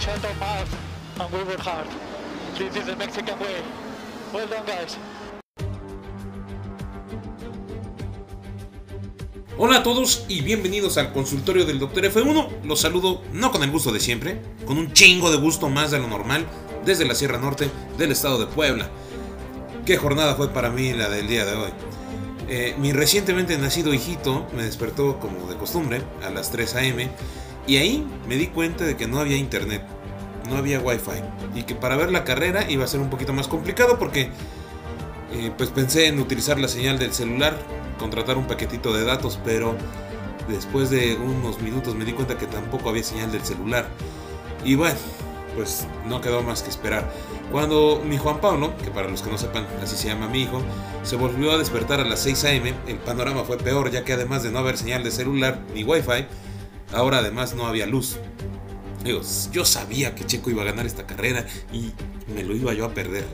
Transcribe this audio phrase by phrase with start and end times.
[0.00, 0.72] shut our mouth
[1.20, 1.86] and we work hard.
[2.56, 3.60] This is the Mexican way.
[4.32, 4.96] Well done, guys.
[9.58, 12.06] Hola a todos y bienvenidos al consultorio del Dr.
[12.06, 12.62] F1.
[12.64, 15.98] Los saludo no con el gusto de siempre, con un chingo de gusto más de
[15.98, 16.46] lo normal
[16.86, 18.88] desde la Sierra Norte del estado de Puebla.
[19.84, 21.70] Qué jornada fue para mí la del día de hoy.
[22.48, 27.10] Eh, mi recientemente nacido hijito me despertó como de costumbre a las 3 a.m.
[27.70, 29.80] y ahí me di cuenta de que no había internet,
[30.48, 31.22] no había wifi
[31.54, 34.30] y que para ver la carrera iba a ser un poquito más complicado porque
[35.32, 37.56] eh, pues pensé en utilizar la señal del celular,
[37.96, 39.76] contratar un paquetito de datos, pero
[40.48, 43.86] después de unos minutos me di cuenta que tampoco había señal del celular.
[44.64, 44.98] Y bueno,
[45.54, 47.08] pues no quedó más que esperar.
[47.52, 50.60] Cuando mi Juan Pablo, que para los que no sepan así se llama mi hijo,
[51.04, 54.42] se volvió a despertar a las 6 a.m., el panorama fue peor ya que además
[54.42, 56.26] de no haber señal de celular ni wifi,
[56.92, 58.16] ahora además no había luz.
[59.04, 61.92] Digo, yo sabía que Checo iba a ganar esta carrera y
[62.34, 63.24] me lo iba yo a perder.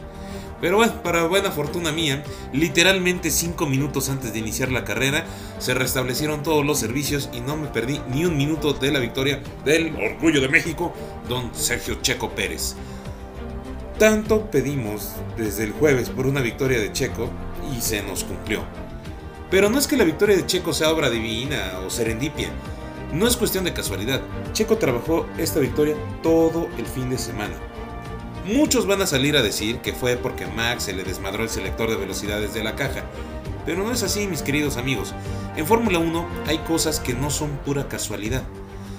[0.61, 5.27] Pero bueno, para buena fortuna mía, literalmente 5 minutos antes de iniciar la carrera,
[5.59, 9.43] se restablecieron todos los servicios y no me perdí ni un minuto de la victoria
[9.65, 10.95] del Orgullo de México,
[11.29, 12.75] don Sergio Checo Pérez.
[13.99, 17.31] Tanto pedimos desde el jueves por una victoria de Checo
[17.77, 18.65] y se nos cumplió.
[19.51, 22.49] Pero no es que la victoria de Checo sea obra divina o serendipia,
[23.12, 24.21] no es cuestión de casualidad.
[24.53, 27.55] Checo trabajó esta victoria todo el fin de semana.
[28.47, 31.91] Muchos van a salir a decir que fue porque Max se le desmadró el selector
[31.91, 33.05] de velocidades de la caja.
[33.65, 35.15] Pero no es así, mis queridos amigos.
[35.56, 38.45] En Fórmula 1 hay cosas que no son pura casualidad.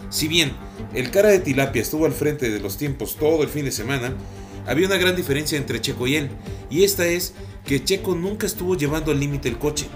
[0.09, 0.51] Si bien
[0.93, 4.13] el cara de tilapia estuvo al frente de los tiempos todo el fin de semana,
[4.65, 6.29] había una gran diferencia entre Checo y él,
[6.69, 7.33] y esta es
[7.65, 9.87] que Checo nunca estuvo llevando al límite el coche.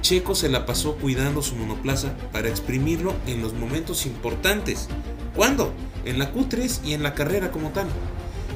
[0.00, 4.88] Checo se la pasó cuidando su monoplaza para exprimirlo en los momentos importantes.
[5.34, 5.72] ¿Cuándo?
[6.04, 7.86] En la Q3 y en la carrera como tal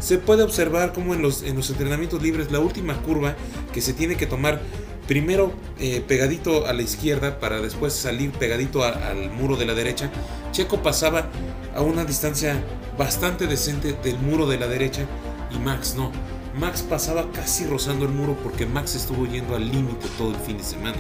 [0.00, 3.37] se puede observar como en los, en los entrenamientos libres la última curva
[3.72, 4.60] que se tiene que tomar
[5.06, 10.10] primero eh, pegadito a la izquierda para después salir pegadito al muro de la derecha,
[10.53, 11.28] Checo pasaba
[11.75, 12.62] a una distancia
[12.99, 15.06] bastante decente del muro de la derecha
[15.50, 16.12] y Max no.
[16.59, 20.56] Max pasaba casi rozando el muro porque Max estuvo yendo al límite todo el fin
[20.56, 20.97] de semana.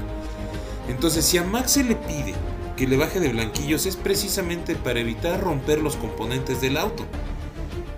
[0.88, 2.34] Entonces si a Max se le pide
[2.76, 7.06] que le baje de blanquillos es precisamente para evitar romper los componentes del auto.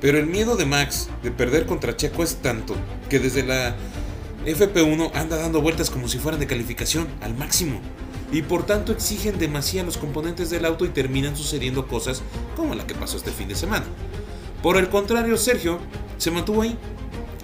[0.01, 2.77] Pero el miedo de Max de perder contra Checo es tanto
[3.09, 3.75] que desde la
[4.45, 7.81] FP1 anda dando vueltas como si fueran de calificación al máximo.
[8.33, 12.23] Y por tanto exigen demasiado los componentes del auto y terminan sucediendo cosas
[12.57, 13.87] como la que pasó este fin de semana.
[14.63, 15.79] Por el contrario, Sergio
[16.19, 16.77] se mantuvo ahí,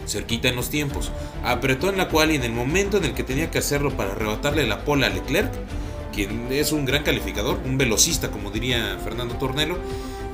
[0.06, 1.12] cerquita en los tiempos,
[1.44, 4.12] apretó en la cual y en el momento en el que tenía que hacerlo para
[4.12, 5.52] arrebatarle la pola a Leclerc,
[6.12, 9.78] quien es un gran calificador, un velocista como diría Fernando Tornelo,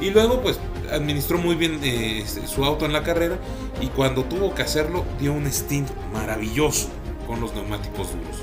[0.01, 0.59] y luego pues
[0.93, 3.39] administró muy bien eh, este, su auto en la carrera
[3.81, 6.89] y cuando tuvo que hacerlo dio un stint maravilloso
[7.27, 8.37] con los neumáticos duros.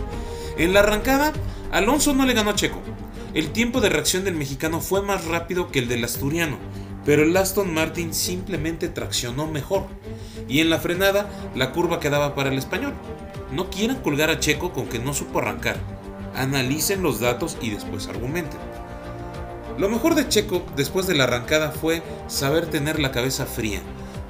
[0.57, 1.33] En la arrancada,
[1.71, 2.81] Alonso no le ganó a Checo.
[3.33, 6.57] El tiempo de reacción del mexicano fue más rápido que el del asturiano,
[7.05, 9.85] pero el Aston Martin simplemente traccionó mejor.
[10.49, 12.93] Y en la frenada, la curva quedaba para el español.
[13.51, 15.77] No quieran colgar a Checo con que no supo arrancar.
[16.35, 18.59] Analicen los datos y después argumenten.
[19.77, 23.81] Lo mejor de Checo después de la arrancada fue saber tener la cabeza fría,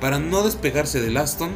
[0.01, 1.51] para no despegarse del Aston,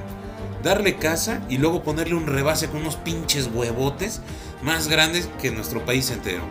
[0.63, 4.21] darle casa y luego ponerle un rebase con unos pinches huevotes
[4.61, 6.43] más grandes que nuestro país entero.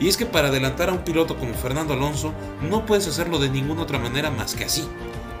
[0.00, 2.32] Y es que para adelantar a un piloto como Fernando Alonso
[2.68, 4.86] no puedes hacerlo de ninguna otra manera más que así,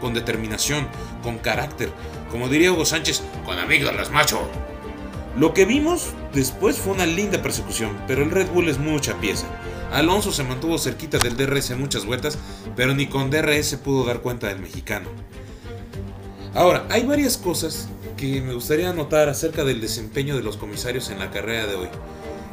[0.00, 0.86] con determinación,
[1.22, 1.90] con carácter,
[2.30, 4.40] como diría Hugo Sánchez, con amígdalas macho.
[5.36, 9.46] Lo que vimos después fue una linda persecución, pero el Red Bull es mucha pieza.
[9.92, 12.38] Alonso se mantuvo cerquita del DRS muchas vueltas,
[12.76, 15.08] pero ni con DRS pudo dar cuenta del mexicano.
[16.54, 21.18] Ahora, hay varias cosas que me gustaría anotar acerca del desempeño de los comisarios en
[21.18, 21.88] la carrera de hoy.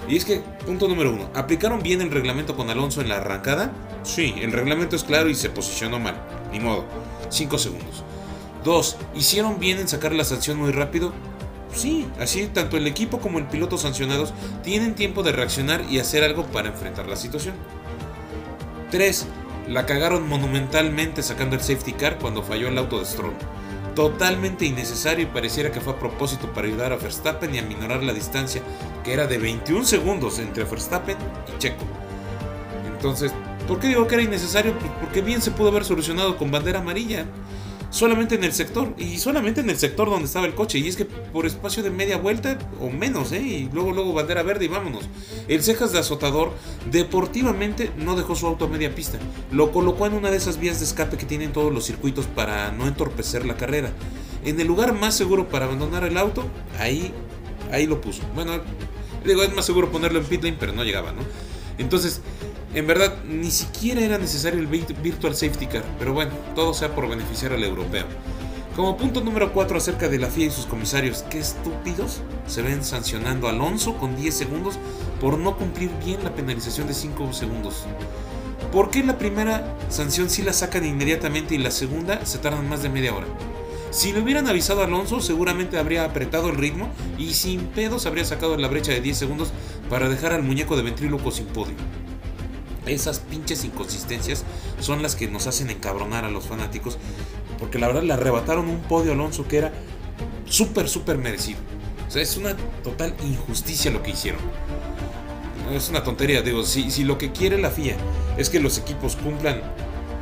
[0.07, 3.71] Y es que, punto número uno, ¿aplicaron bien el reglamento con Alonso en la arrancada?
[4.03, 6.15] Sí, el reglamento es claro y se posicionó mal.
[6.51, 6.85] Ni modo.
[7.29, 8.03] 5 segundos.
[8.63, 8.97] 2.
[9.15, 11.13] ¿Hicieron bien en sacar la sanción muy rápido?
[11.73, 16.23] Sí, así tanto el equipo como el piloto sancionados tienen tiempo de reaccionar y hacer
[16.23, 17.55] algo para enfrentar la situación.
[18.91, 19.27] 3.
[19.69, 23.33] La cagaron monumentalmente sacando el safety car cuando falló el auto de Stroll.
[23.95, 28.03] Totalmente innecesario y pareciera que fue a propósito para ayudar a Verstappen y a minorar
[28.03, 28.61] la distancia,
[29.03, 31.17] que era de 21 segundos entre Verstappen
[31.53, 31.83] y Checo.
[32.93, 33.33] Entonces,
[33.67, 34.77] ¿por qué digo que era innecesario?
[34.79, 37.25] Pues porque bien se pudo haber solucionado con bandera amarilla.
[37.91, 40.95] Solamente en el sector, y solamente en el sector donde estaba el coche, y es
[40.95, 43.41] que por espacio de media vuelta o menos, ¿eh?
[43.41, 45.07] y luego, luego bandera verde y vámonos.
[45.47, 46.53] El cejas de azotador
[46.89, 49.19] deportivamente no dejó su auto a media pista,
[49.51, 52.71] lo colocó en una de esas vías de escape que tienen todos los circuitos para
[52.71, 53.91] no entorpecer la carrera.
[54.43, 56.43] En el lugar más seguro para abandonar el auto,
[56.79, 57.13] ahí,
[57.71, 58.23] ahí lo puso.
[58.33, 58.53] Bueno,
[59.25, 61.21] digo, es más seguro ponerlo en pit lane, pero no llegaba, ¿no?
[61.77, 62.21] Entonces,
[62.73, 67.09] en verdad, ni siquiera era necesario el Virtual Safety Car, pero bueno, todo sea por
[67.09, 68.05] beneficiar al europeo.
[68.75, 72.85] Como punto número 4 acerca de la FIA y sus comisarios, qué estúpidos se ven
[72.85, 74.79] sancionando a Alonso con 10 segundos
[75.19, 77.83] por no cumplir bien la penalización de 5 segundos.
[78.71, 82.81] ¿Por qué la primera sanción sí la sacan inmediatamente y la segunda se tardan más
[82.81, 83.27] de media hora?
[83.89, 88.23] Si le hubieran avisado a Alonso, seguramente habría apretado el ritmo y sin pedos habría
[88.23, 89.51] sacado la brecha de 10 segundos
[89.89, 91.75] para dejar al muñeco de ventríloco sin podio.
[92.85, 94.43] Esas pinches inconsistencias
[94.79, 96.97] son las que nos hacen encabronar a los fanáticos,
[97.59, 99.71] porque la verdad le arrebataron un podio a Alonso que era
[100.45, 101.59] súper, súper merecido.
[102.07, 104.41] O sea, es una total injusticia lo que hicieron.
[105.71, 107.95] Es una tontería, digo, si, si lo que quiere la FIA
[108.37, 109.61] es que los equipos cumplan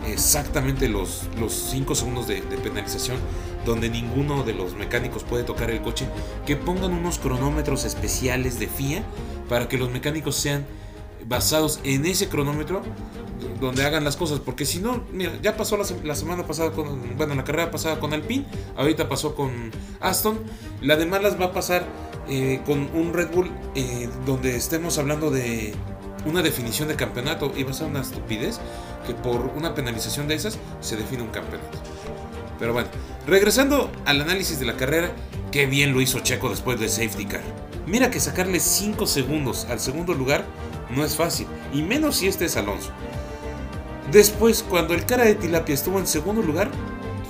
[0.08, 1.28] exactamente los
[1.72, 3.18] 5 segundos de, penalización
[3.66, 6.08] donde ninguno de los mecánicos puede tocar el coche,
[6.46, 9.04] que pongan unos cronómetros especiales de FIA
[9.48, 10.66] para que los mecánicos sean
[11.26, 12.82] basados en ese cronómetro
[13.60, 17.36] donde hagan las cosas, porque si no, mira, ya pasó la, semana pasada con, bueno,
[17.36, 18.46] la carrera pasada con Alpine,
[18.78, 20.40] ahorita pasó con Aston,
[20.82, 21.86] la de malas va a pasar
[22.30, 25.74] eh, con un Red Bull eh, donde estemos hablando de
[26.26, 28.60] una definición de campeonato y va a ser una estupidez
[29.06, 31.78] que por una penalización de esas se define un campeonato.
[32.60, 32.90] Pero bueno,
[33.26, 35.12] regresando al análisis de la carrera,
[35.52, 37.42] qué bien lo hizo Checo después de safety car.
[37.88, 40.46] Mira que sacarle 5 segundos al segundo lugar
[40.96, 42.92] no es fácil, y menos si este es Alonso.
[44.12, 46.72] Después, cuando el cara de Tilapia estuvo en segundo lugar,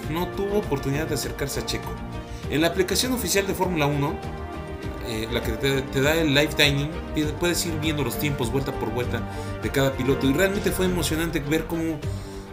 [0.09, 1.89] no tuvo oportunidad de acercarse a Checo.
[2.49, 4.15] En la aplicación oficial de Fórmula 1,
[5.07, 6.89] eh, la que te, da el live dining,
[7.39, 9.21] puedes ir viendo los tiempos vuelta por vuelta
[9.61, 10.27] de cada piloto.
[10.27, 11.99] Y realmente fue emocionante ver cómo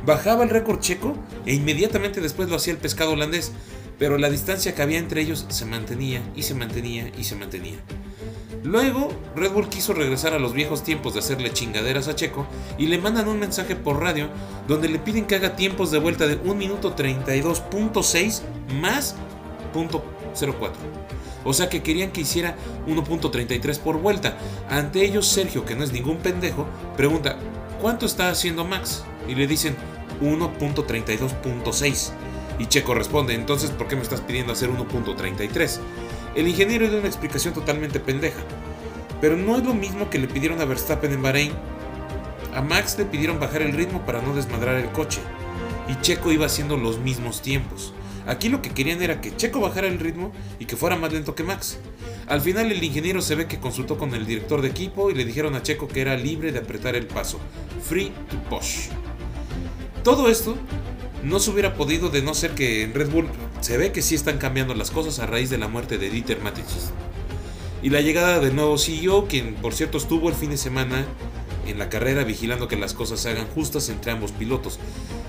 [0.04, 1.14] bajaba el récord checo
[1.44, 3.52] e inmediatamente después lo hacía el pescado holandés.
[3.98, 7.78] Pero la distancia que había entre ellos se mantenía y se mantenía y se mantenía.
[8.66, 12.86] Luego, Red Bull quiso regresar a los viejos tiempos de hacerle chingaderas a Checo y
[12.86, 14.28] le mandan un mensaje por radio
[14.66, 18.40] donde le piden que haga tiempos de vuelta de 1 minuto 32.6
[18.80, 19.14] más
[19.72, 20.72] .04.
[21.44, 22.56] O sea que querían que hiciera
[22.88, 24.36] 1.33 por vuelta.
[24.68, 26.66] Ante ellos, Sergio, que no es ningún pendejo,
[26.96, 27.38] pregunta,
[27.80, 29.04] ¿cuánto está haciendo Max?
[29.28, 29.76] Y le dicen
[30.20, 32.10] 1.32.6.
[32.58, 35.78] Y Checo responde, entonces, ¿por qué me estás pidiendo hacer 1.33?
[36.36, 38.40] El ingeniero dio una explicación totalmente pendeja.
[39.22, 41.52] Pero no es lo mismo que le pidieron a Verstappen en Bahrein.
[42.54, 45.20] A Max le pidieron bajar el ritmo para no desmadrar el coche.
[45.88, 47.94] Y Checo iba haciendo los mismos tiempos.
[48.26, 51.34] Aquí lo que querían era que Checo bajara el ritmo y que fuera más lento
[51.34, 51.78] que Max.
[52.26, 55.24] Al final el ingeniero se ve que consultó con el director de equipo y le
[55.24, 57.40] dijeron a Checo que era libre de apretar el paso.
[57.82, 58.88] Free to push.
[60.04, 60.54] Todo esto
[61.22, 63.28] no se hubiera podido de no ser que en Red Bull
[63.60, 66.40] se ve que sí están cambiando las cosas a raíz de la muerte de Dieter
[66.40, 66.90] Mateschitz.
[67.82, 71.04] Y la llegada del nuevo CEO, quien por cierto estuvo el fin de semana
[71.66, 74.78] en la carrera vigilando que las cosas se hagan justas entre ambos pilotos.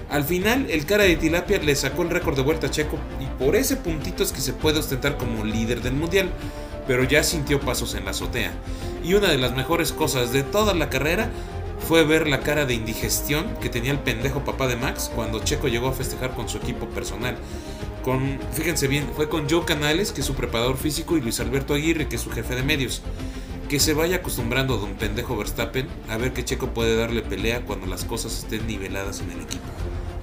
[0.09, 3.25] Al final, el cara de Tilapia le sacó el récord de vuelta a Checo y
[3.43, 6.29] por ese puntito es que se puede ostentar como líder del mundial,
[6.87, 8.53] pero ya sintió pasos en la azotea.
[9.03, 11.29] Y una de las mejores cosas de toda la carrera
[11.87, 15.67] fue ver la cara de indigestión que tenía el pendejo papá de Max cuando Checo
[15.67, 17.37] llegó a festejar con su equipo personal.
[18.53, 22.07] Fíjense bien, fue con Joe Canales, que es su preparador físico, y Luis Alberto Aguirre,
[22.07, 23.01] que es su jefe de medios.
[23.67, 27.65] Que se vaya acostumbrando a don pendejo Verstappen a ver que Checo puede darle pelea
[27.65, 29.65] cuando las cosas estén niveladas en el equipo.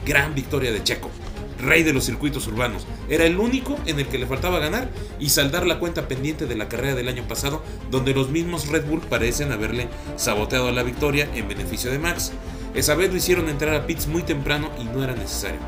[0.07, 1.11] Gran victoria de Checo,
[1.59, 2.87] rey de los circuitos urbanos.
[3.11, 4.89] Era el único en el que le faltaba ganar
[5.21, 8.87] y saldar la cuenta pendiente de la carrera del año pasado, donde los mismos Red
[8.87, 12.33] Bull parecen haberle saboteado la victoria en beneficio de Max.
[12.75, 15.61] Esa vez lo hicieron entrar a pits muy temprano y no era necesario.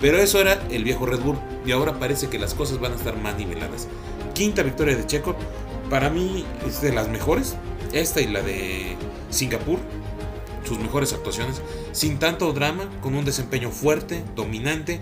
[0.00, 2.96] Pero eso era el viejo Red Bull y ahora parece que las cosas van a
[2.96, 3.88] estar más niveladas.
[4.34, 5.34] Quinta victoria de Checo,
[5.90, 7.56] para mí es de las mejores.
[7.92, 8.96] Esta y la de
[9.30, 9.78] Singapur,
[10.64, 11.62] sus mejores actuaciones,
[11.92, 15.00] sin tanto drama, con un desempeño fuerte, dominante.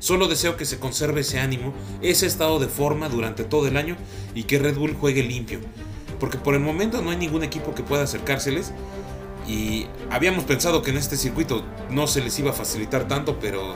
[0.00, 1.72] Solo deseo que se conserve ese ánimo,
[2.02, 3.96] ese estado de forma durante todo el año
[4.34, 5.60] y que Red Bull juegue limpio.
[6.20, 8.72] Porque por el momento no hay ningún equipo que pueda acercárseles.
[9.48, 13.74] Y habíamos pensado que en este circuito no se les iba a facilitar tanto, pero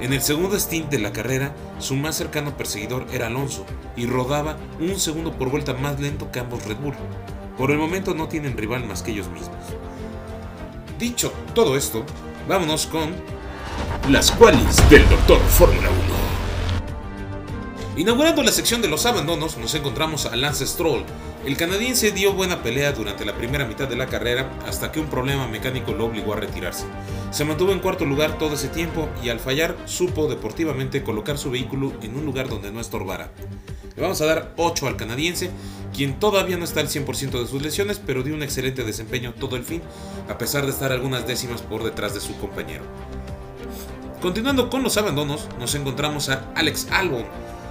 [0.00, 3.64] en el segundo stint de la carrera, su más cercano perseguidor era Alonso
[3.96, 6.94] y rodaba un segundo por vuelta más lento que ambos Red Bull.
[7.56, 9.56] Por el momento no tienen rival más que ellos mismos.
[10.98, 12.04] Dicho todo esto,
[12.48, 13.14] vámonos con
[14.08, 16.23] las cuales del Doctor Fórmula 1.
[17.96, 21.04] Inaugurando la sección de los abandonos, nos encontramos a Lance Stroll.
[21.46, 25.06] El canadiense dio buena pelea durante la primera mitad de la carrera hasta que un
[25.06, 26.86] problema mecánico lo obligó a retirarse.
[27.30, 31.52] Se mantuvo en cuarto lugar todo ese tiempo y al fallar supo deportivamente colocar su
[31.52, 33.30] vehículo en un lugar donde no estorbara.
[33.94, 35.50] Le vamos a dar 8 al canadiense,
[35.94, 39.54] quien todavía no está al 100% de sus lesiones, pero dio un excelente desempeño todo
[39.54, 39.82] el fin,
[40.28, 42.82] a pesar de estar algunas décimas por detrás de su compañero.
[44.20, 47.26] Continuando con los abandonos, nos encontramos a Alex Albon,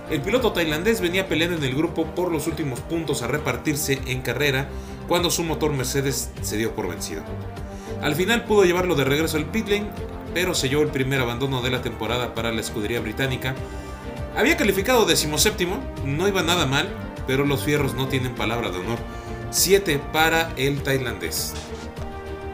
[0.10, 4.22] el piloto tailandés venía peleando en el grupo por los últimos puntos a repartirse en
[4.22, 4.68] carrera
[5.08, 7.24] cuando su motor Mercedes se dio por vencido.
[8.02, 9.90] Al final pudo llevarlo de regreso al pit lane,
[10.34, 13.56] pero selló el primer abandono de la temporada para la escudería británica.
[14.36, 16.90] Había calificado decimoséptimo, no iba nada mal,
[17.28, 18.98] pero los fierros no tienen palabra de honor.
[19.52, 21.54] 7 para el tailandés.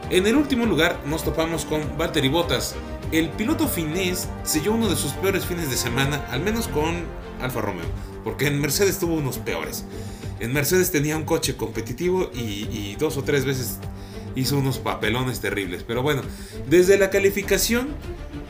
[0.10, 2.76] En el último lugar nos topamos con Valtteri Bottas.
[3.12, 7.04] El piloto finés selló uno de sus peores fines de semana, al menos con
[7.42, 7.86] Alfa Romeo,
[8.24, 9.86] porque en Mercedes tuvo unos peores.
[10.40, 13.78] En Mercedes tenía un coche competitivo y, dos o tres veces
[14.36, 15.84] hizo unos papelones terribles.
[15.84, 16.22] Pero bueno,
[16.70, 17.90] desde la calificación,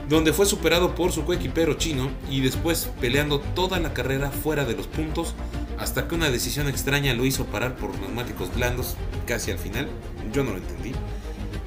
[0.08, 4.76] donde fue superado por su coequipero chino y después peleando toda la carrera fuera de
[4.76, 5.34] los puntos,
[5.80, 9.88] hasta que una decisión extraña lo hizo parar por neumáticos blandos casi al final.
[10.32, 10.92] Yo no lo entendí.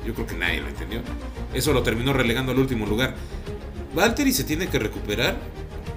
[0.07, 1.01] Yo creo que nadie lo entendió.
[1.55, 3.15] Eso lo terminó relegando al último lugar.
[3.95, 5.37] Valtteri se tiene que recuperar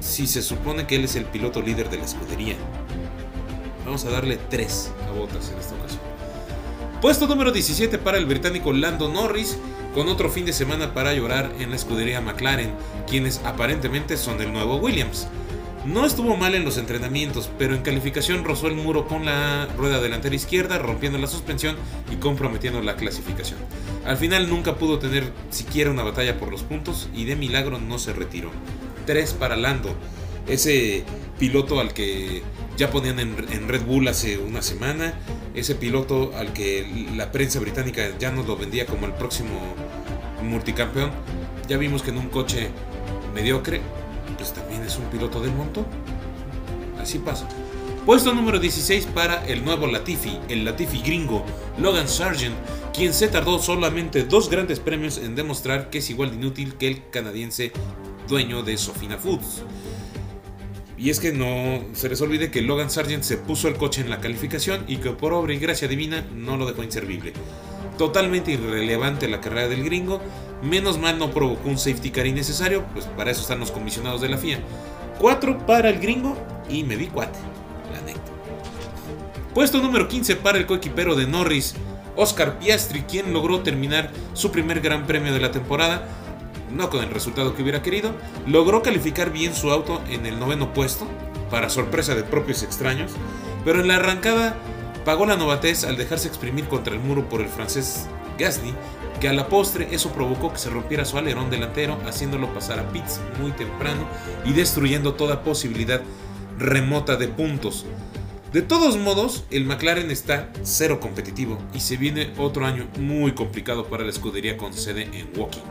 [0.05, 2.55] si se supone que él es el piloto líder de la escudería.
[3.85, 6.01] Vamos a darle 3 a Botas en esta ocasión.
[7.01, 9.57] Puesto número 17 para el británico Lando Norris,
[9.95, 12.71] con otro fin de semana para llorar en la escudería McLaren,
[13.07, 15.27] quienes aparentemente son el nuevo Williams.
[15.85, 20.01] No estuvo mal en los entrenamientos, pero en calificación rozó el muro con la rueda
[20.01, 21.75] delantera izquierda, rompiendo la suspensión
[22.11, 23.59] y comprometiendo la clasificación.
[24.05, 27.99] Al final nunca pudo tener siquiera una batalla por los puntos y de milagro no
[27.99, 28.51] se retiró.
[29.05, 29.95] 3 para Lando.
[30.47, 31.03] Ese
[31.39, 32.43] piloto al que
[32.77, 35.13] ya ponían en, Red Bull hace una semana.
[35.53, 39.75] Ese piloto al que la prensa británica ya nos lo vendía como el próximo
[40.43, 41.11] multicampeón.
[41.67, 42.69] Ya vimos que en un coche
[43.33, 43.81] mediocre,
[44.37, 45.85] pues también es un piloto del montón.
[47.01, 47.47] Así pasa.
[48.05, 51.43] Puesto número 16 para el nuevo Latifi, el Latifi gringo,
[51.79, 52.55] Logan Sargent,
[52.95, 56.87] quien se tardó solamente dos grandes premios en demostrar que es igual de inútil que
[56.87, 57.73] el canadiense
[58.29, 59.63] dueño de Sofina Foods.
[60.97, 64.09] Y es que no se les olvide que Logan Sargent se puso el coche en
[64.09, 67.33] la calificación y que por obra y gracia divina no lo dejó inservible.
[67.97, 70.21] Totalmente irrelevante la carrera del gringo,
[70.63, 74.29] menos mal no provocó un safety car innecesario, pues para eso están los comisionados de
[74.29, 74.59] la FIA.
[75.19, 76.37] 4 para el gringo
[76.69, 77.39] y me vi cuate,
[77.93, 78.21] la neta.
[79.53, 81.75] Puesto número 15 para el coequipero de Norris,
[82.15, 86.07] Oscar Piastri, quien logró terminar su primer gran premio de la temporada
[86.75, 88.11] no con el resultado que hubiera querido,
[88.45, 91.07] logró calificar bien su auto en el noveno puesto,
[91.49, 93.11] para sorpresa de propios extraños,
[93.63, 94.55] pero en la arrancada
[95.05, 98.07] pagó la novatez al dejarse exprimir contra el muro por el francés
[98.37, 98.73] Gasly,
[99.21, 102.89] que a la postre eso provocó que se rompiera su alerón delantero, haciéndolo pasar a
[102.89, 104.05] pits muy temprano
[104.43, 106.01] y destruyendo toda posibilidad
[106.57, 107.85] remota de puntos.
[108.55, 113.87] De todos modos, el McLaren está cero competitivo y se viene otro año muy complicado
[113.87, 115.61] para la escudería con sede en Woking.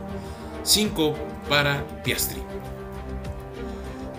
[0.61, 1.15] 5
[1.49, 2.37] para Piastri.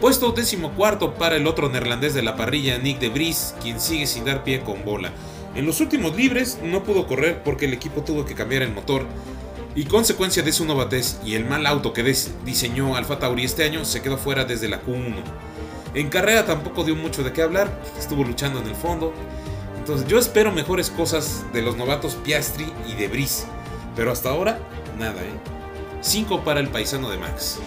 [0.01, 4.09] Puesto décimo cuarto para el otro neerlandés de la parrilla, Nick de Vries, quien sigue
[4.09, 5.13] sin dar pie con bola.
[5.55, 9.07] En los últimos libres no pudo correr porque el equipo tuvo que cambiar el motor
[9.77, 12.03] y consecuencia de su novatez y el mal auto que
[12.45, 15.46] diseñó Alfa Tauri este año se quedó fuera desde la Q1.
[15.97, 19.15] En carrera tampoco dio mucho de qué hablar, estuvo luchando en el fondo.
[19.79, 23.47] Entonces yo espero mejores cosas de los novatos Piastri y de Vries,
[23.97, 24.59] pero hasta ahora
[24.99, 25.33] nada, ¿eh?
[26.03, 27.61] 5 para el paisano de Max.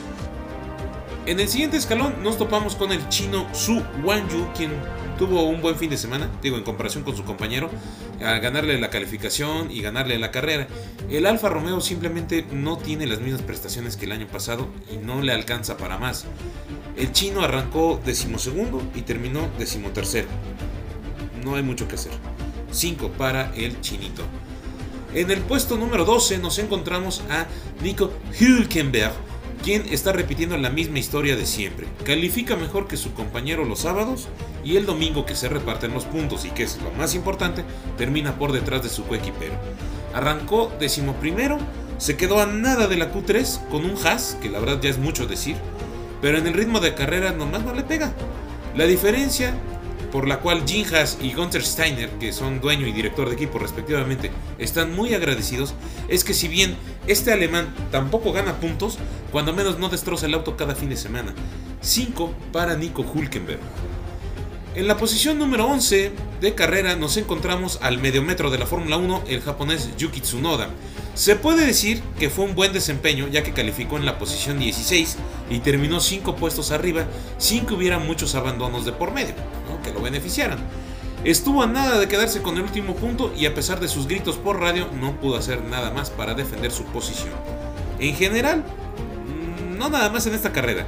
[1.26, 4.74] En el siguiente escalón nos topamos con el chino Su Wanyu, quien
[5.20, 7.70] tuvo un buen fin de semana, digo, en comparación con su compañero,
[8.24, 10.68] a ganarle la calificación y ganarle la carrera.
[11.10, 15.22] El Alfa Romeo simplemente no tiene las mismas prestaciones que el año pasado y no
[15.22, 16.26] le alcanza para más.
[16.96, 20.30] El chino arrancó decimosegundo y terminó decimotercero.
[21.44, 22.14] No hay mucho que hacer.
[22.72, 24.24] 5 para el chinito.
[25.14, 27.46] En el puesto número 12 nos encontramos a
[27.84, 29.12] Nico Hülkenberg,
[29.64, 31.88] quien está repitiendo la misma historia de siempre.
[32.04, 34.28] Califica mejor que su compañero los sábados
[34.64, 37.64] y el domingo que se reparten los puntos y que es lo más importante,
[37.98, 39.54] termina por detrás de su coequipero.
[40.14, 41.58] Arrancó decimoprimero,
[41.98, 44.98] se quedó a nada de la Q3 con un Haas, que la verdad ya es
[44.98, 45.56] mucho decir,
[46.22, 48.14] pero en el ritmo de carrera nomás no le pega.
[48.76, 49.56] La diferencia
[50.12, 53.60] por la cual Jim Haas y Gunther Steiner, que son dueño y director de equipo
[53.60, 55.74] respectivamente, están muy agradecidos,
[56.08, 56.76] es que si bien
[57.08, 58.98] este alemán tampoco gana puntos,
[59.32, 61.34] cuando menos no destroza el auto cada fin de semana.
[61.82, 63.60] 5 para Nico Hulkenberg.
[64.76, 66.12] En la posición número 11
[66.42, 70.70] de carrera nos encontramos al mediometro de la Fórmula 1, el japonés Yuki Tsunoda.
[71.16, 75.18] Se puede decir que fue un buen desempeño ya que calificó en la posición 16
[75.50, 77.08] y terminó 5 puestos arriba
[77.40, 79.34] sin que hubiera muchos abandonos de por medio,
[79.92, 80.60] lo beneficiaran.
[81.24, 84.38] Estuvo a nada de quedarse con el último punto y a pesar de sus gritos
[84.38, 87.34] por radio no pudo hacer nada más para defender su posición.
[88.00, 88.64] En general,
[89.78, 90.88] no nada más en esta carrera,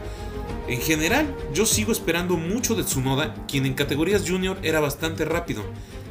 [0.67, 5.63] en general, yo sigo esperando mucho de Tsunoda, quien en categorías junior era bastante rápido,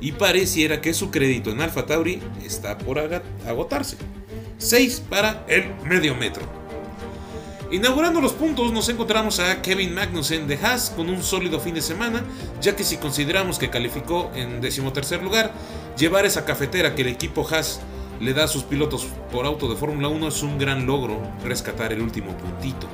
[0.03, 3.97] y pareciera que su crédito en Alpha Tauri está por agotarse.
[4.59, 6.60] 6 para el medio metro.
[7.73, 11.81] Inaugurando los puntos nos encontramos a Kevin Magnussen de Haas con un sólido fin de
[11.81, 12.25] semana,
[12.61, 15.53] ya que si consideramos que calificó en decimotercer lugar,
[15.97, 17.81] llevar esa cafetera que el equipo Haas
[18.19, 21.93] le da a sus pilotos por auto de Fórmula 1 es un gran logro rescatar
[21.93, 22.89] el último puntito.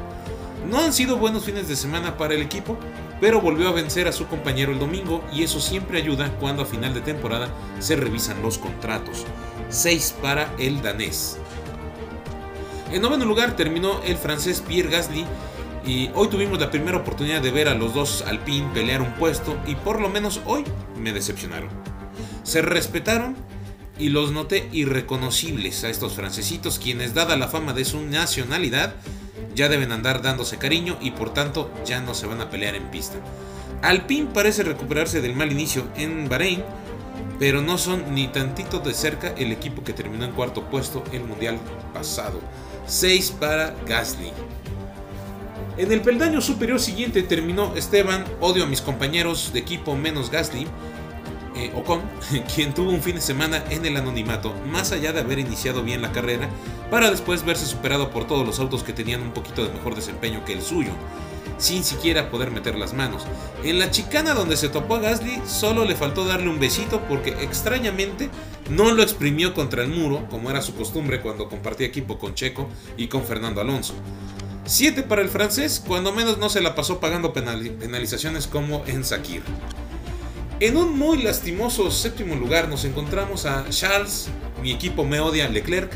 [0.69, 2.77] No han sido buenos fines de semana para el equipo,
[3.19, 6.67] pero volvió a vencer a su compañero el domingo y eso siempre ayuda cuando a
[6.67, 9.25] final de temporada se revisan los contratos.
[9.71, 11.39] 6 para el danés.
[12.93, 15.25] En noveno lugar terminó el francés Pierre Gasly
[15.85, 19.57] y hoy tuvimos la primera oportunidad de ver a los dos Alpine pelear un puesto
[19.67, 20.65] y por lo menos hoy
[20.97, 21.69] me decepcionaron.
[22.45, 23.37] Se respetaron
[23.99, 28.95] y los noté irreconocibles a estos francesitos quienes dada la fama de su nacionalidad
[29.55, 32.91] ya deben andar dándose cariño y por tanto ya no se van a pelear en
[32.91, 33.17] pista.
[33.83, 36.63] Alpine parece recuperarse del mal inicio en Bahrein,
[37.39, 41.25] pero no son ni tantito de cerca el equipo que terminó en cuarto puesto el
[41.25, 41.59] mundial
[41.93, 42.41] pasado.
[42.87, 44.33] 6 para Gasly.
[45.77, 50.67] En el peldaño superior siguiente terminó Esteban, odio a mis compañeros de equipo menos Gasly,
[51.57, 52.03] eh, Ocon,
[52.55, 56.03] quien tuvo un fin de semana en el anonimato, más allá de haber iniciado bien
[56.03, 56.49] la carrera,
[56.91, 60.45] para después verse superado por todos los autos que tenían un poquito de mejor desempeño
[60.45, 60.93] que el suyo,
[61.59, 63.27] sin siquiera poder meter las manos.
[63.65, 67.31] En la chicana donde se topó a Gasly, solo le faltó darle un besito porque
[67.41, 68.31] extrañamente
[68.71, 72.69] no lo exprimió contra el muro, como era su costumbre cuando compartía equipo con Checo
[72.97, 73.95] y con Fernando Alonso.
[74.67, 79.43] 7 para el francés, cuando menos no se la pasó pagando penalizaciones como en Sakir.
[80.59, 84.29] En un muy lastimoso séptimo lugar nos encontramos a Charles,
[84.63, 85.93] mi equipo me odia, Leclerc,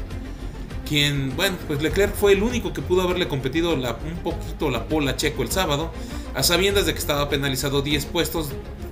[0.86, 5.16] quien, bueno, pues Leclerc fue el único que pudo haberle competido un poquito la pola
[5.16, 5.90] checo el sábado,
[6.34, 8.50] a sabiendas de que estaba penalizado 10 puestos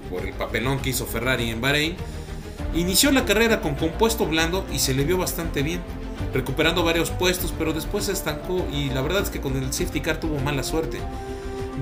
[0.09, 1.97] por el papelón que hizo Ferrari en Bahrein.
[2.75, 5.83] Inició la carrera con compuesto blando y se le vio bastante bien,
[6.33, 10.01] recuperando varios puestos, pero después se estancó y la verdad es que con el safety
[10.01, 10.99] car tuvo mala suerte.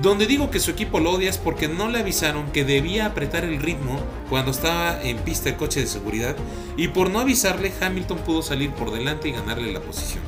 [0.01, 3.43] Donde digo que su equipo lo odia es porque no le avisaron que debía apretar
[3.43, 6.35] el ritmo cuando estaba en pista el coche de seguridad
[6.75, 10.23] y por no avisarle Hamilton pudo salir por delante y ganarle la posición.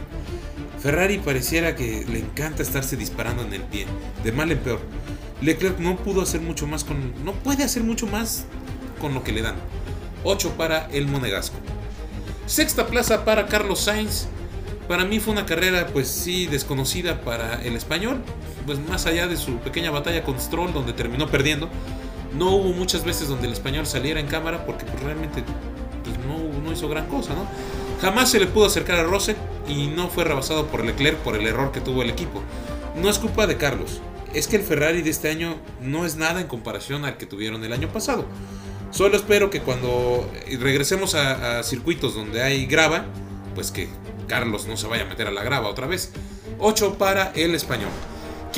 [0.80, 3.86] Ferrari pareciera que le encanta estarse disparando en el pie,
[4.24, 4.80] de mal en peor.
[5.42, 8.46] Leclerc no pudo hacer mucho más con no puede hacer mucho más
[9.00, 9.56] con lo que le dan.
[10.24, 11.58] 8 para el monegasco.
[12.48, 14.28] Sexta plaza para Carlos Sainz.
[14.88, 18.24] Para mí fue una carrera pues sí desconocida para el español,
[18.70, 21.68] pues más allá de su pequeña batalla con Stroll donde terminó perdiendo,
[22.38, 25.44] no hubo muchas veces donde el español saliera en cámara porque pues, realmente
[26.04, 27.48] pues, no, hizo gran cosa, ¿no?
[28.00, 31.48] Jamás se le pudo acercar a Russell y no fue rebasado por Leclerc por el
[31.48, 32.44] error que tuvo el equipo.
[32.96, 34.02] No es culpa de Carlos,
[34.36, 37.64] es que el Ferrari de este año no es nada en comparación al que tuvieron
[37.64, 38.26] el año pasado.
[38.92, 40.30] Solo espero que cuando
[40.60, 43.06] regresemos a, a circuitos donde hay grava,
[43.56, 43.90] pues que
[44.28, 46.12] Carlos no se vaya a meter a la grava otra vez.
[46.60, 47.90] 8 para el español.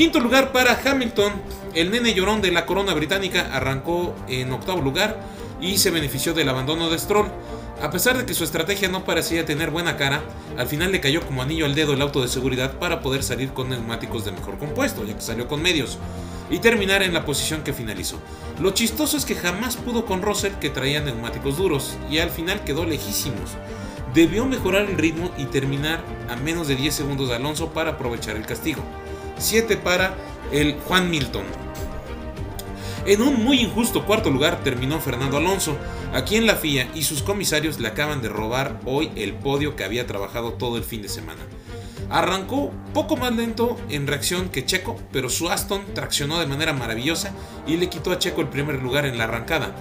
[0.02, 1.32] Quinto lugar para Hamilton.
[1.76, 5.22] El nene llorón de la corona británica arrancó en octavo lugar
[5.62, 7.28] y se benefició del abandono de Stroll.
[7.84, 10.24] A pesar de que su estrategia no parecía tener buena cara,
[10.58, 13.54] al final le cayó como anillo al dedo el auto de seguridad para poder salir
[13.54, 16.00] con neumáticos de mejor compuesto, ya que salió con medios,
[16.50, 18.18] y terminar en la posición que finalizó.
[18.60, 22.64] Lo chistoso es que jamás pudo con Russell que traía neumáticos duros, y al final
[22.64, 23.52] quedó lejísimos.
[24.16, 28.36] Debió mejorar el ritmo y terminar a menos de 10 segundos de Alonso para aprovechar
[28.36, 28.82] el castigo.
[29.42, 30.16] 7 para
[30.52, 31.44] el Juan Milton.
[33.06, 35.76] En un muy injusto cuarto lugar terminó Fernando Alonso,
[36.14, 39.84] a quien la FIA y sus comisarios le acaban de robar hoy el podio que
[39.84, 41.42] había trabajado todo el fin de semana.
[42.12, 47.34] Arrancó poco más lento en reacción que Checo, pero su Aston traccionó de manera maravillosa
[47.66, 49.74] y le quitó a Checo el primer lugar en la arrancada.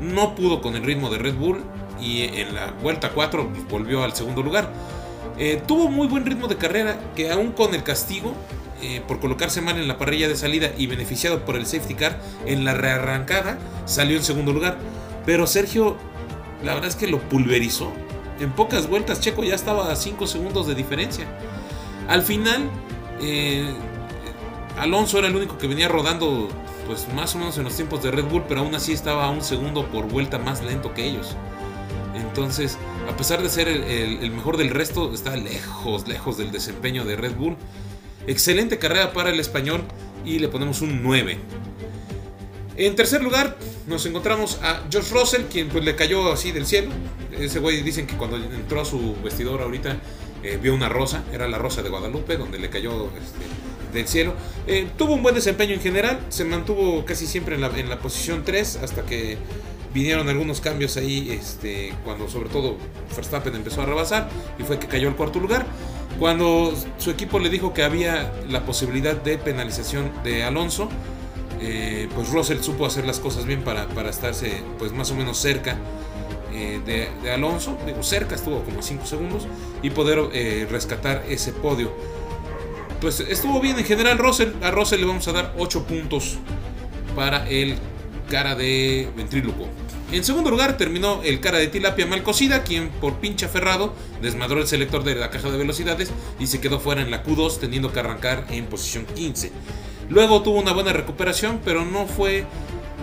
[0.00, 1.62] No pudo con el ritmo de Red Bull
[2.00, 4.72] y en la vuelta 4 volvió al segundo lugar.
[5.38, 8.34] Eh, tuvo muy buen ritmo de carrera que aún con el castigo
[8.84, 12.20] eh, por colocarse mal en la parrilla de salida y beneficiado por el safety car
[12.46, 14.78] en la rearrancada, salió en segundo lugar.
[15.24, 15.96] Pero Sergio,
[16.62, 17.92] la verdad es que lo pulverizó.
[18.40, 21.26] En pocas vueltas Checo ya estaba a 5 segundos de diferencia.
[22.08, 22.68] Al final,
[23.20, 23.72] eh,
[24.78, 26.48] Alonso era el único que venía rodando
[26.86, 29.30] pues más o menos en los tiempos de Red Bull, pero aún así estaba a
[29.30, 31.36] un segundo por vuelta más lento que ellos.
[32.14, 37.16] Entonces, a pesar de ser el, mejor del resto, está lejos, lejos del desempeño de
[37.16, 37.56] Red Bull.
[38.26, 39.82] Excelente carrera para el español
[40.24, 41.38] y le ponemos un 9.
[42.76, 43.56] En tercer lugar,
[43.86, 46.90] nos encontramos a Josh Russell, quien pues le cayó así del cielo.
[47.38, 49.98] Ese güey dicen que cuando entró a su vestidor ahorita
[50.42, 54.34] eh, vio una rosa, era la rosa de Guadalupe, donde le cayó este, del cielo.
[54.66, 58.76] Eh, tuvo un buen desempeño en general, se mantuvo casi siempre en la, posición 3
[58.82, 59.38] hasta que
[59.92, 62.76] vinieron algunos cambios ahí, este, cuando sobre todo
[63.14, 65.66] Verstappen empezó a rebasar y fue que cayó al cuarto lugar.
[66.18, 70.88] Cuando su equipo le dijo que había la posibilidad de penalización de Alonso,
[71.60, 75.38] eh, pues Russell supo hacer las cosas bien para, para estarse pues más o menos
[75.38, 75.76] cerca
[76.52, 79.48] eh, de, Alonso, digo cerca, estuvo como 5 segundos
[79.82, 81.92] y poder eh, rescatar ese podio.
[83.00, 86.36] Pues estuvo bien en general Russell, a Russell le vamos a dar 8 puntos
[87.16, 87.76] para el
[88.30, 89.66] cara de ventríloco.
[90.14, 94.60] En segundo lugar terminó el cara de tilapia mal cocida, quien por pinche aferrado desmadró
[94.60, 97.92] el selector de la caja de velocidades y se quedó fuera en la Q2 teniendo
[97.92, 99.50] que arrancar en posición 15.
[100.10, 102.46] Luego tuvo una buena recuperación, pero no fue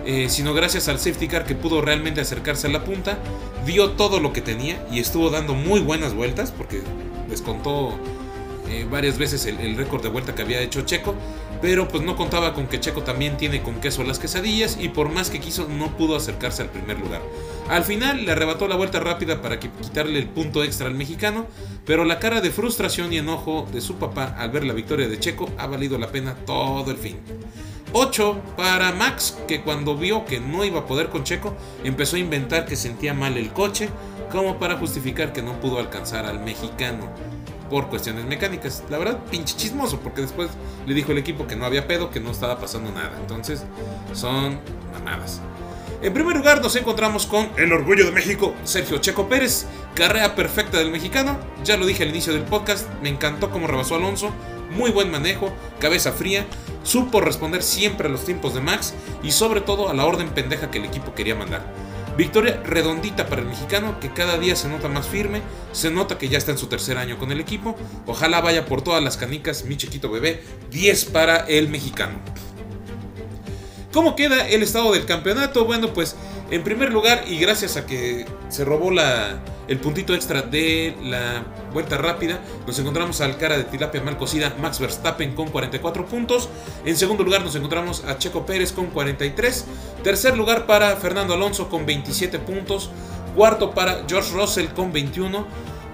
[0.05, 3.17] eh, sino gracias al safety car que pudo realmente acercarse a la punta,
[3.65, 6.81] dio todo lo que tenía y estuvo dando muy buenas vueltas porque
[7.29, 7.99] descontó
[8.69, 11.13] eh, varias veces el, récord de vuelta que había hecho Checo,
[11.61, 15.09] pero pues no contaba con que Checo también tiene con queso las quesadillas y por
[15.09, 17.21] más que quiso no pudo acercarse al primer lugar.
[17.69, 21.45] Al final le arrebató la vuelta rápida para quitarle el punto extra al mexicano,
[21.85, 25.19] pero la cara de frustración y enojo de su papá al ver la victoria de
[25.19, 27.19] Checo ha valido la pena todo el fin.
[27.93, 32.19] 8 para Max, que cuando vio que no iba a poder con Checo, empezó a
[32.19, 33.89] inventar que sentía mal el coche,
[34.31, 37.09] como para justificar que no pudo alcanzar al mexicano
[37.71, 38.83] por cuestiones mecánicas.
[38.89, 40.49] La verdad, pinche chismoso, porque después
[40.85, 43.17] le dijo el equipo que no había pedo, que no estaba pasando nada.
[43.19, 43.63] Entonces,
[44.13, 44.59] son
[44.93, 45.41] mamadas.
[46.03, 50.79] En primer lugar nos encontramos con el orgullo de México, Sergio Checo Pérez, carrera perfecta
[50.79, 54.31] del mexicano, ya lo dije al inicio del podcast, me encantó cómo rebasó Alonso,
[54.71, 56.47] muy buen manejo, cabeza fría,
[56.83, 60.71] supo responder siempre a los tiempos de Max y sobre todo a la orden pendeja
[60.71, 61.71] que el equipo quería mandar.
[62.17, 66.27] Victoria redondita para el mexicano que cada día se nota más firme, se nota que
[66.27, 69.65] ya está en su tercer año con el equipo, ojalá vaya por todas las canicas,
[69.65, 72.19] mi chiquito bebé, 10 para el mexicano.
[73.93, 75.65] ¿Cómo queda el estado del campeonato?
[75.65, 76.15] Bueno, pues
[76.49, 78.89] en primer lugar, y gracias a que se robó
[79.67, 84.55] el puntito extra de la vuelta rápida, nos encontramos al cara de tilapia mal cocida
[84.61, 86.47] Max Verstappen con 44 puntos.
[86.85, 89.65] En segundo lugar nos encontramos a Checo Pérez con 43.
[90.03, 92.89] Tercer lugar para Fernando Alonso con 27 puntos.
[93.35, 95.45] Cuarto para George Russell con 21.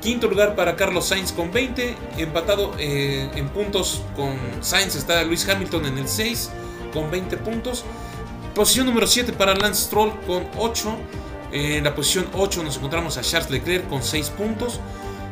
[0.02, 1.96] Quinto lugar para Carlos Sainz con 20.
[2.18, 6.52] Empatado eh, en puntos con Sainz está Luis Hamilton en el 6
[6.92, 7.84] con 20 puntos.
[8.56, 10.98] Posición número 7 para Lance Stroll con 8.
[11.52, 14.80] En la posición 8 nos encontramos a Charles Leclerc con 6 puntos.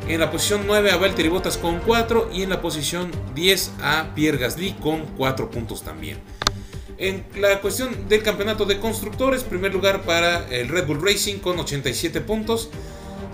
[0.08, 2.30] En la posición 9 a Valtteri Bottas con 4.
[2.32, 6.18] Y en la posición 10 a Pierre Gasly con 4 puntos también.
[6.98, 11.58] En la cuestión del campeonato de constructores, primer lugar para el Red Bull Racing con
[11.58, 12.70] 87 puntos.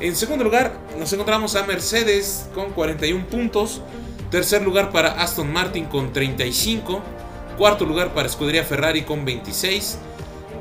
[0.00, 3.82] En segundo lugar nos encontramos a Mercedes con 41 puntos.
[4.30, 7.02] Tercer lugar para Aston Martin con 35.
[7.62, 9.96] Cuarto lugar para Escudería Ferrari con 26.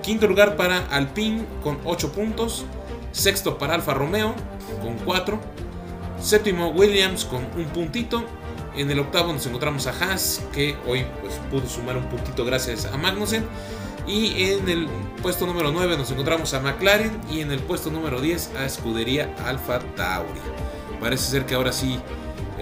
[0.03, 2.63] Quinto lugar para Alpine con 8 puntos.
[3.11, 4.35] Sexto para Alfa Romeo
[4.83, 5.39] con 4.
[6.21, 8.23] Séptimo Williams con un puntito.
[8.77, 12.85] En el octavo nos encontramos a Haas, que hoy pues, pudo sumar un puntito gracias
[12.85, 13.47] a Magnussen.
[14.05, 14.87] Y en el
[15.23, 17.19] puesto número 9 nos encontramos a McLaren.
[17.31, 20.39] Y en el puesto número 10 a Escudería Alfa Tauri.
[20.99, 21.99] Parece ser que ahora sí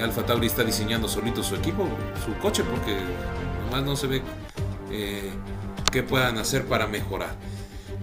[0.01, 1.89] Alfa Tauri está diseñando solito su equipo,
[2.25, 2.95] su coche, porque
[3.69, 4.21] más no se ve
[4.91, 5.31] eh,
[5.91, 7.35] qué puedan hacer para mejorar.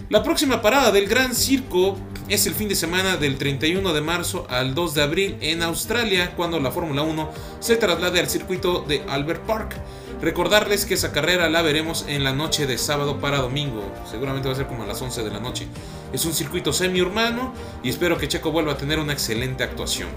[0.09, 1.97] La próxima parada del Gran Circo
[2.29, 6.33] es el fin de semana del 31 de marzo al 2 de abril en Australia,
[6.35, 9.75] cuando la Fórmula 1 se traslade al circuito de Albert Park.
[10.21, 14.53] Recordarles que esa carrera la veremos en la noche de sábado para domingo, seguramente va
[14.53, 15.67] a ser como a las 11 de la noche.
[16.13, 17.53] Es un circuito semi-urbano
[17.83, 20.09] y espero que Checo vuelva a tener una excelente actuación.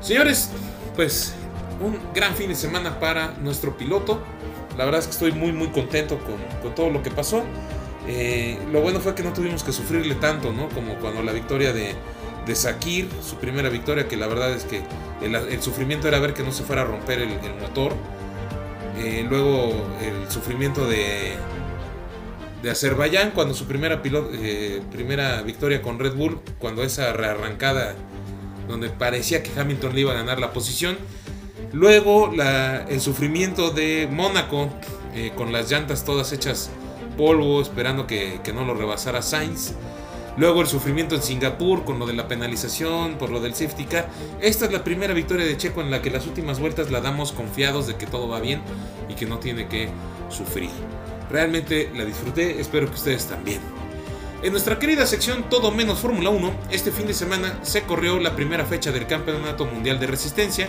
[0.00, 0.50] Señores,
[0.96, 1.34] pues
[1.82, 4.22] un gran fin de semana para nuestro piloto.
[4.76, 7.42] La verdad es que estoy muy muy contento con, todo lo que pasó.
[8.08, 10.68] Eh, lo bueno fue que no tuvimos que sufrirle tanto, ¿no?
[10.70, 11.94] Como cuando la victoria de,
[12.46, 14.82] de Sakir, su primera victoria, que la verdad es que
[15.22, 17.92] el, sufrimiento era ver que no se fuera a romper el, motor.
[18.98, 21.34] Eh, luego el sufrimiento de,
[22.62, 27.94] de Azerbaiyán, cuando su primera, eh, primera victoria con Red Bull, cuando esa rearrancada
[28.68, 30.96] donde parecía que Hamilton le iba a ganar la posición.
[31.72, 32.30] Luego
[32.88, 34.68] el sufrimiento de Mónaco,
[35.14, 36.70] eh, con las llantas todas hechas
[37.16, 39.72] polvo, esperando que, que no lo rebasara Sainz.
[40.36, 44.08] Luego el sufrimiento en Singapur con lo de la penalización, por lo del safety car.
[44.40, 47.32] Esta es la primera victoria de Checo en la que las últimas vueltas la damos
[47.32, 48.62] confiados de que todo va bien
[49.08, 49.88] y que no tiene que
[50.30, 50.70] sufrir.
[51.30, 53.60] Realmente la disfruté, espero que ustedes también.
[54.42, 58.34] En nuestra querida sección Todo menos Fórmula 1, este fin de semana se corrió la
[58.34, 60.68] primera fecha del Campeonato Mundial de Resistencia,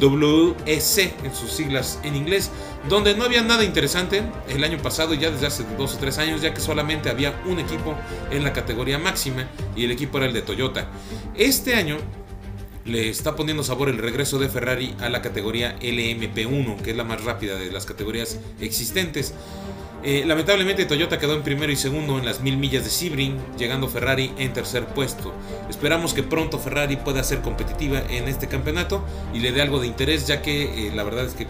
[0.00, 2.50] WEC en sus siglas en inglés,
[2.88, 6.42] donde no había nada interesante el año pasado, ya desde hace dos o tres años,
[6.42, 7.94] ya que solamente había un equipo
[8.30, 10.88] en la categoría máxima y el equipo era el de Toyota.
[11.34, 11.98] Este año
[12.84, 17.04] le está poniendo sabor el regreso de Ferrari a la categoría LMP1, que es la
[17.04, 19.34] más rápida de las categorías existentes.
[20.02, 23.88] Eh, lamentablemente Toyota quedó en primero y segundo en las mil millas de Sebring, llegando
[23.88, 25.32] Ferrari en tercer puesto.
[25.70, 29.86] Esperamos que pronto Ferrari pueda ser competitiva en este campeonato y le dé algo de
[29.86, 31.46] interés, ya que eh, la verdad es que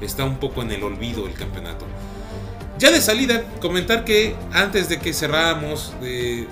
[0.00, 1.86] está un poco en el olvido el campeonato.
[2.78, 6.46] Ya de salida, comentar que antes de que cerráramos de,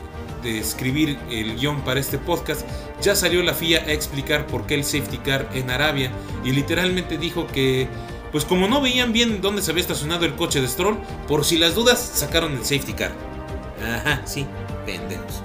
[0.44, 2.62] de escribir el guion para este podcast,
[3.02, 6.12] ya salió la FIA a explicar por qué el safety car en Arabia
[6.44, 7.88] y literalmente dijo que
[8.30, 11.56] pues como no veían bien dónde se había estacionado el coche de Stroll, por si
[11.56, 13.12] las dudas sacaron el safety car.
[13.80, 14.44] Ajá, sí,
[14.84, 15.42] pendejos.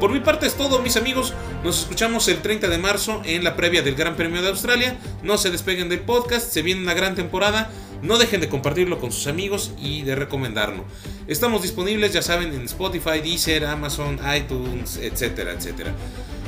[0.00, 1.34] Por mi parte es todo, mis amigos.
[1.62, 4.96] Nos escuchamos el 30 de marzo en la previa del Gran Premio de Australia.
[5.22, 7.70] No se despeguen del podcast, se viene una gran temporada.
[8.02, 10.84] No dejen de compartirlo con sus amigos y de recomendarlo.
[11.26, 15.94] Estamos disponibles, ya saben, en Spotify, Deezer, Amazon, iTunes, etcétera, etcétera.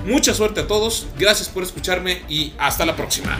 [0.06, 3.38] Mucha suerte a todos, gracias por escucharme y hasta la próxima.